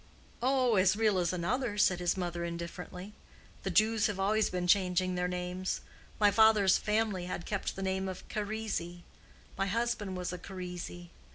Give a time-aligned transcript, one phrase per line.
[0.41, 3.13] "Oh, as real as another," said his mother, indifferently.
[3.61, 5.81] "The Jews have always been changing their names.
[6.19, 9.03] My father's family had kept the name of Charisi:
[9.59, 11.11] my husband was a Charisi.